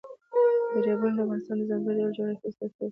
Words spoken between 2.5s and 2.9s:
کوي.